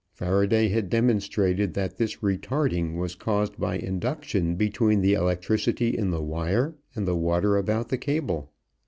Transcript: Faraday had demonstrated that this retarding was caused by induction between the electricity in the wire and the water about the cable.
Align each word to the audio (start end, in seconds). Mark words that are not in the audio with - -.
Faraday 0.15 0.69
had 0.69 0.89
demonstrated 0.89 1.75
that 1.75 1.97
this 1.97 2.15
retarding 2.23 2.95
was 2.95 3.13
caused 3.13 3.59
by 3.59 3.75
induction 3.75 4.55
between 4.55 5.01
the 5.01 5.13
electricity 5.13 5.95
in 5.95 6.09
the 6.09 6.23
wire 6.23 6.73
and 6.95 7.07
the 7.07 7.15
water 7.15 7.55
about 7.55 7.89
the 7.89 7.99
cable. 7.99 8.51